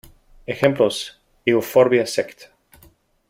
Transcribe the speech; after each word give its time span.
Ejemplos: 0.47 1.19
"Euphorbia" 1.45 2.07
sect. 2.07 2.49